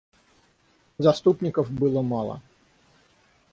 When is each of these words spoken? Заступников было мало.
Заступников 0.97 1.69
было 1.69 2.01
мало. 2.01 2.41